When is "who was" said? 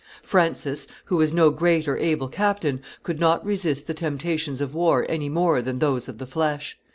1.05-1.31